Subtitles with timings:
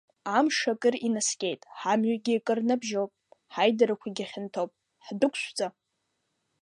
[0.37, 3.11] Амш акыр инаскьеит, ҳамҩагьы акыр набжьоуп,
[3.53, 4.71] ҳаидарақәагьы хьанҭоуп,
[5.05, 5.67] ҳдәықәшәҵа!